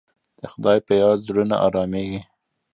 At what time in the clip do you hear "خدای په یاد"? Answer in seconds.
0.53-1.17